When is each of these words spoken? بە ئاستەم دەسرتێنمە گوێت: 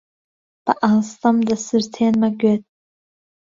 بە 0.63 0.73
ئاستەم 0.83 1.37
دەسرتێنمە 1.47 2.29
گوێت: 2.39 2.63